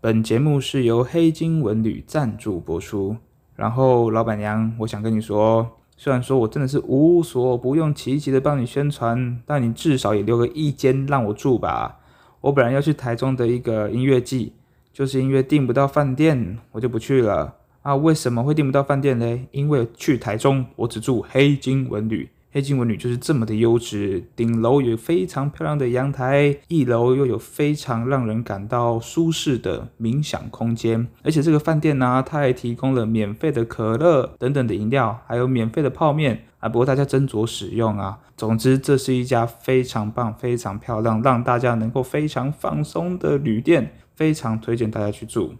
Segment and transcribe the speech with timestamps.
[0.00, 3.16] 本节目是由黑金文旅赞助播出。
[3.56, 11.98] 然后，老板娘，我想跟你说，虽然说我真的是无所不用其极的帮你宣传，但你至少也留个一间让我住吧。
[12.42, 14.52] 我本来要去台中的一个音乐季，
[14.92, 17.56] 就是因为订不到饭店，我就不去了。
[17.82, 19.40] 啊，为什么会订不到饭店呢？
[19.50, 22.28] 因为去台中，我只住黑金文旅。
[22.51, 38.19] 黑金文旅就是这么的优质，顶楼有非常漂亮的阳台，一楼又有非常让人感到舒适的冥想空间，而且这个饭店呢、啊，它还提供了免费的可乐等等的饮料，还有免费的泡面啊，不过大家斟酌使用啊。
[38.37, 45.55] 总之，这是一家非常棒、非常漂亮，让大家能够非常放松的旅店，非常推荐大家去住。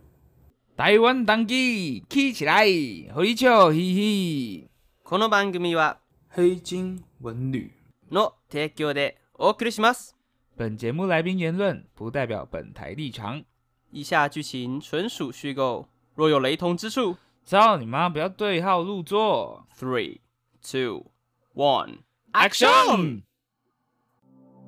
[0.78, 2.68] 台湾当机起起来，
[3.14, 4.68] 和你笑嘻嘻。
[5.04, 5.96] この番组は
[6.30, 7.72] 黑金文旅
[8.10, 10.16] の提供でお送りします。
[10.56, 13.44] 本节目来宾言论不代表本台立场。
[13.92, 18.10] 以下剧情纯属虚构，若有雷同之处，操你妈！
[18.10, 19.68] 不要对号入座。
[19.78, 20.20] Three,
[20.62, 21.12] two,
[21.54, 22.00] one,
[22.32, 23.22] action！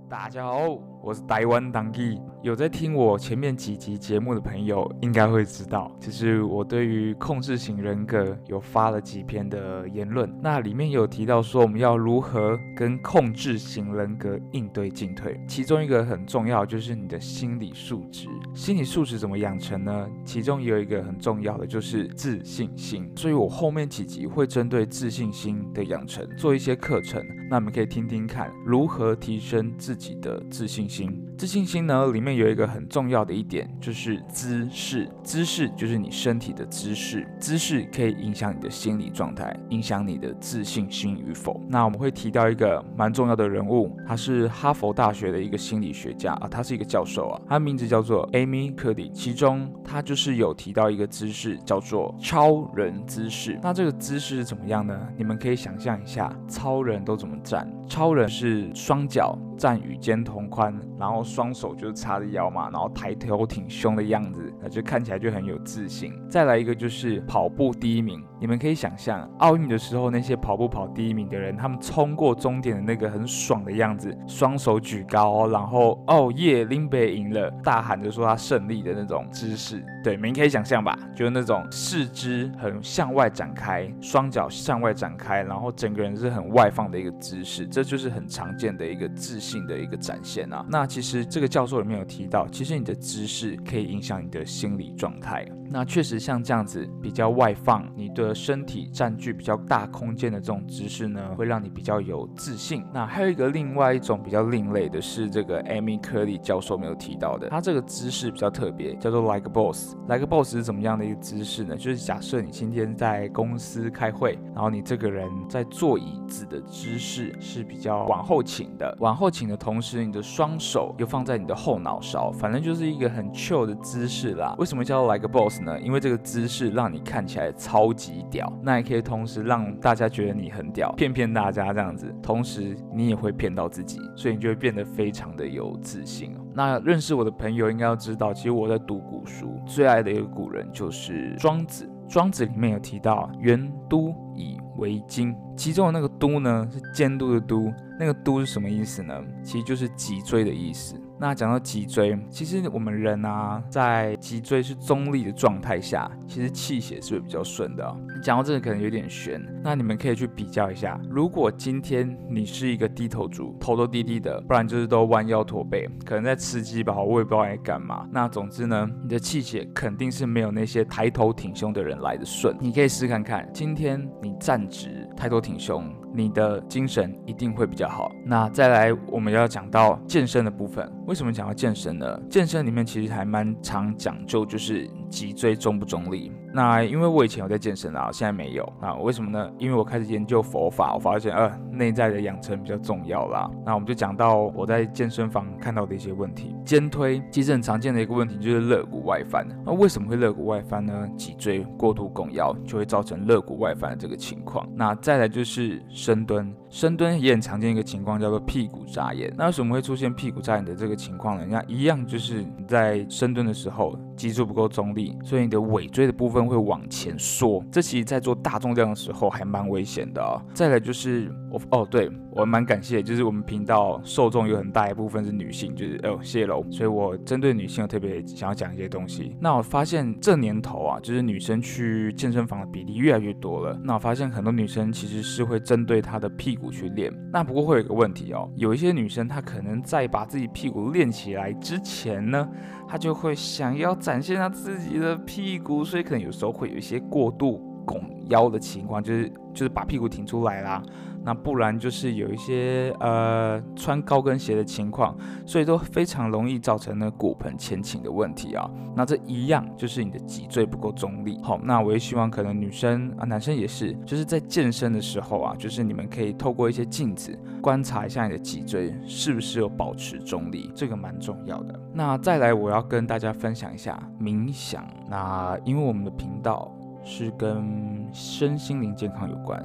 [0.10, 0.70] 大家好，
[1.03, 2.21] 我是台湾当地。
[2.43, 10.31] 有在听我前面几集节目的朋友，应该会知道，其实我对于控制型人格有发了几篇的言论。
[10.43, 15.39] 那里面有提到说，我们要如何跟控制型人格应对进退。
[15.47, 18.29] 其中一个很重要，就是你的心理素质。
[18.55, 20.09] 心理素质怎么养成呢？
[20.25, 23.11] 其中有一个很重要的，就是自信心。
[23.17, 27.23] 所以我后面几集会针对自信心的养成做一些课程。
[27.51, 31.30] 那我们可以听听看，如何提升自己的自信心。
[31.41, 35.09] 自信心呢，里面有一个很重要的一点，就是姿势。
[35.25, 41.59] 姿势就是你身体的姿势，姿势可以影响你的心理状态，影响你的自信心与否。
[41.67, 49.11] 那我们会提到一个蛮重要的人物，他是哈佛大学的一个心理学家啊，他是一个教授啊，他名字叫做 Amy Cuddy。
[49.11, 53.59] 其中他就是有提到一个姿势，叫做超人姿势。
[53.63, 54.95] 那这个姿势是怎么样呢？
[55.17, 57.67] 你们可以想象一下，超人都怎么站？
[57.89, 61.25] 超人是双脚站与肩同宽，然后。
[61.31, 66.13] 双手就是叉着腰嘛，然后抬头挺胸的样子，那就看起来就很有自信。
[66.29, 79.85] 再来一个就是跑步第一名，你们可以想象奥运的时候那些跑步跑第一名的人，他们冲过终点的那个很爽的样子，双手举高，然后哦耶，林北赢了，大喊着说他胜利的那种姿势。
[80.03, 90.67] 对，你们可以想象吧，就是那种四肢很向外展开，双脚向外展开，然后整个人是很外放的一个姿势，这就是很常见的一个自信的一个展现啊。
[90.69, 91.20] 那其实。
[91.25, 95.47] 这个教授里面有提到，其实你的姿势可以影响你的心理状态。
[95.73, 102.85] 那确实像这样子比较外放，你的身体占据比较大空间的这种姿势呢，会让你比较有自信。
[102.93, 109.95] 那还有一个另外一种比较另类的是这个 Amy Cuddy 教授没有提到的，他这个姿势比较特别，叫做 Like a Boss。
[110.09, 111.77] Like a Boss 是怎么样的一个姿势呢？
[111.77, 124.57] 就是假设你今天在公司开会，然后你这个人在坐椅子的姿势是比较往后倾的，往后倾的同时，你的双手又放在你的后脑勺，反正就是一个很 chill 的姿势啦。
[124.59, 125.60] 为什么叫做 Like a Boss？
[125.81, 136.37] 因为这个姿势让你看起来超级屌，那也可以同时让大家觉得你很屌，骗骗大家这样子，同时你也会骗到自己，所以你就会变得非常的有自信。
[136.53, 141.89] 那认识我的朋友应该要知道，其实我在读古书，最爱的一个古人就是庄子。
[142.09, 149.15] 庄子里面有提到“原督以为经”，其中的那个“督”呢是监督的“督”，那个“督”是什么意思呢？
[149.45, 150.95] 其实就是脊椎的意思。
[151.23, 157.95] 那讲到脊椎，其实我们人啊，在脊椎是中立的状态下，其实气血是会比较顺的哦。
[158.23, 168.09] 讲到这个可能有点悬，那你们可以去比较一下，如果今天你是一个低头族，头都低低的，不然就是都弯腰驼背，可能在吃鸡吧，我也不知道在干嘛。
[168.11, 172.57] 那总之呢，你的气血肯定是没有那些抬头挺胸的人来的顺。
[172.59, 176.00] 你可以试看看，今天你站直，抬头挺胸。
[176.13, 178.11] 你的精神一定会比较好。
[178.25, 180.91] 那再来，我们要讲到健身的部分。
[181.07, 182.21] 为什么讲到健身呢？
[182.29, 186.33] 健身里面其实还蛮常讲究，就是脊椎中不中立。
[186.53, 188.73] 那因为我以前有在健身啊，现在没有。
[188.83, 189.51] 那为什么呢？
[189.57, 193.49] 因为我开始研究佛法，我发现呃，内在的养成比较重要啦。
[193.65, 196.57] 那我们就讲到我在健身房看到的一些问题。
[196.65, 199.47] 肩推其实很常见的一个问题就是肋骨外翻。
[199.65, 201.09] 那为什么会肋骨外翻呢？
[201.17, 204.69] 脊椎过度拱腰就会造成肋骨外翻的这个情况。
[204.75, 206.51] 那再来就是深蹲。
[206.71, 209.31] 深蹲也很常见一个情况，叫做屁股眨眼。
[209.37, 211.45] 那为什么会出现屁股眨眼的这个情况呢？
[211.47, 215.15] 那一样就是你在深蹲的时候，脊柱不够中立。
[215.23, 217.63] 所以你的尾椎的部分会往前缩。
[217.71, 220.41] 这其实在做大重量的时候还蛮危险的啊。
[220.55, 226.65] 再来就是我哦，对我蛮感谢，就是我们频道受众有很大一部分是女性，就是哦谢喽。
[226.71, 229.37] 所以我针对女性，我特别想要讲一些东西。
[229.41, 233.77] 那我发现这年头啊，就是女生去健身房的比例越来越多了。
[233.83, 237.13] 那我发现很多女生其实是会针对对她的屁股去练。
[237.33, 242.49] 那不过会有一个问题哦，有一些女生她可能在把自己屁股练起来之前呢，
[242.87, 250.83] 她就会想要展现她自己的屁股，所以可能有时候会有一些过度拱腰的情况，就是就是把屁股挺出来啦。
[251.23, 255.15] 那不然就是有一些呃穿高跟鞋的情况，
[255.45, 258.67] 所以都非常容易造成呢骨盆前倾的问题啊。
[258.97, 261.39] 那这一样就是你的脊椎不够中立。
[261.43, 271.79] 好，那我也希望可能女生啊，男生也是，就是在健身的时候啊，就是你们可以透过一些镜子观察一下你的脊椎是不是有保持中立，这个蛮重要的。
[271.93, 274.83] 那再来，我要跟大家分享一下冥想。
[275.11, 279.63] 那因为我们的频道是跟身心灵健康有关。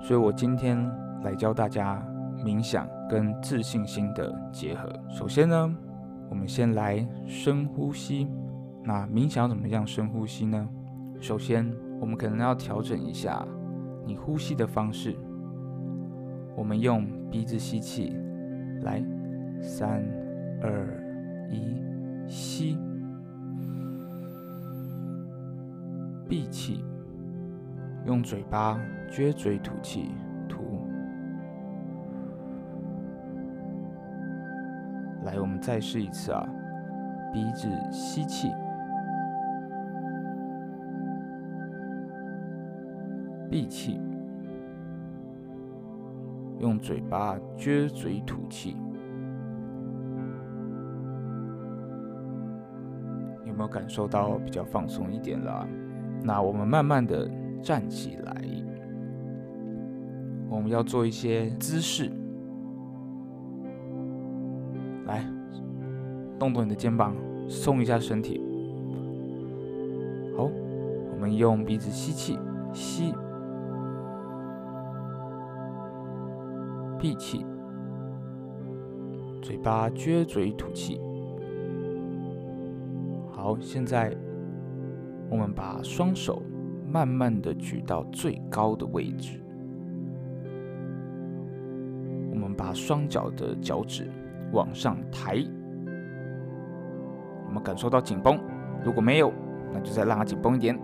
[0.00, 0.78] 所以我今天
[1.22, 2.06] 来教大家
[2.44, 4.92] 冥想跟自信心的结合。
[5.08, 5.76] 首先呢，
[6.28, 8.28] 我们先来深呼吸。
[8.82, 10.68] 那冥想怎么样深呼吸呢？
[11.20, 13.46] 首先，我们可能要调整一下
[14.06, 15.16] 你呼吸的方式。
[16.54, 18.14] 我们用鼻子吸气，
[18.82, 19.02] 来，
[19.62, 20.04] 三、
[20.60, 20.86] 二、
[21.50, 21.82] 一，
[22.28, 22.78] 吸，
[26.28, 26.84] 闭气。
[28.06, 28.78] 用嘴巴
[29.10, 30.10] 撅嘴吐气，
[30.46, 30.86] 吐。
[35.24, 36.46] 来，我们再试一次啊！
[37.32, 38.48] 鼻子吸气，
[43.50, 43.98] 闭气，
[46.58, 48.76] 用嘴巴撅嘴吐气。
[53.46, 55.66] 有没有感受到比较放松一点了？
[56.24, 57.30] 那我们慢慢的。
[57.64, 58.36] 站起来，
[60.50, 62.10] 我们要做一些姿势。
[65.06, 65.24] 来，
[66.38, 67.16] 动动你的肩膀，
[67.48, 68.38] 松一下身体。
[70.36, 70.50] 好，
[71.10, 72.38] 我们用鼻子吸气，
[72.74, 73.14] 吸，
[76.98, 77.46] 闭气，
[79.40, 81.00] 嘴巴撅嘴吐气。
[83.30, 84.14] 好，现在
[85.30, 86.42] 我们把双手。
[86.86, 89.40] 慢慢的举到最高的位置，
[92.30, 94.08] 我们把双脚的脚趾
[94.52, 95.44] 往上抬，
[97.48, 98.38] 我们感受到紧绷，
[98.84, 99.32] 如果没有，
[99.72, 100.78] 那就再让它紧绷一点。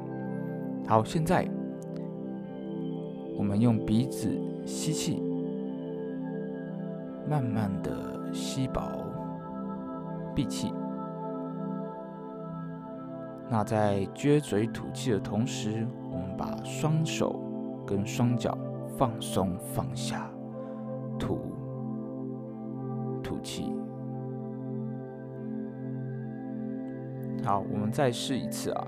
[0.85, 1.49] 好，现在
[3.39, 4.29] 我们用鼻子
[4.67, 5.23] 吸气，
[7.29, 9.07] 慢慢的吸饱，
[10.35, 10.73] 闭气。
[13.51, 17.43] 那在撅嘴吐气的同时，我们把双手
[17.85, 18.57] 跟双脚
[18.97, 20.31] 放松放下，
[21.19, 21.41] 吐
[23.21, 23.73] 吐气。
[27.43, 28.87] 好，我们再试一次啊。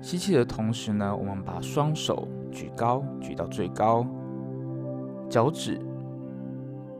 [0.00, 4.06] 吸气的同时呢，我们把双手举高，举到最高，
[5.28, 5.80] 脚趾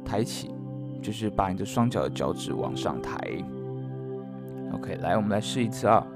[0.04, 0.52] 抬起，
[1.00, 3.16] 就是把你的双脚的脚趾往上抬。
[4.84, 6.06] OK，来，我们来试一次啊！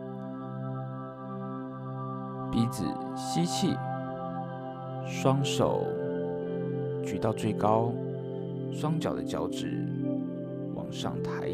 [2.52, 2.84] 鼻子
[3.16, 3.74] 吸气，
[5.06, 5.86] 双手
[7.02, 7.90] 举到最高，
[8.70, 9.88] 双脚的脚趾
[10.74, 11.50] 往上抬。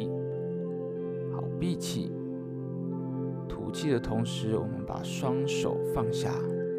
[1.32, 2.11] 好，闭气，
[3.49, 6.31] 吐气的同时，我们把双手放下，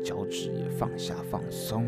[0.04, 1.88] 脚趾也放下，放松。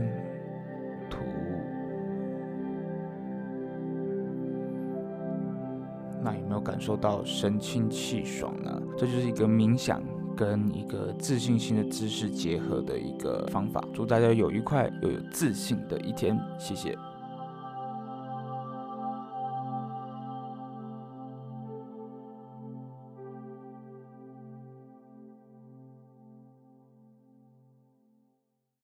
[6.59, 8.81] 感受到神清气爽呢？
[8.97, 10.01] 这就是一个冥想
[10.35, 13.83] 跟一个自信心的知识结合的一个方法。
[13.93, 16.97] 祝大家有愉快又有自信的一天，谢谢。